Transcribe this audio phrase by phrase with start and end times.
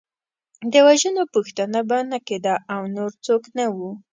[0.71, 3.91] د وژنو پوښتنه به نه کېده او نور څوک نه وو.